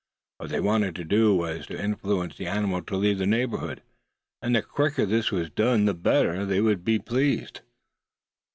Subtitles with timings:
[0.39, 3.83] What they wanted to do was to influence the animal to leave the neighborhood,
[4.41, 7.61] and the quicker this were done the better they would be pleased.